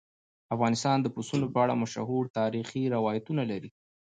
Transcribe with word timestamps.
افغانستان 0.55 0.97
د 1.01 1.07
پسونو 1.15 1.47
په 1.53 1.57
اړه 1.63 1.79
مشهور 1.83 2.23
تاریخي 2.39 2.83
روایتونه 2.95 3.43
لري. 3.51 3.69